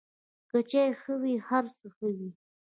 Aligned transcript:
که 0.49 0.57
چای 0.69 0.89
ښه 1.01 1.13
وي، 1.21 1.35
هر 1.47 1.65
څه 1.77 1.87
ښه 1.95 2.07
وي. 2.17 2.29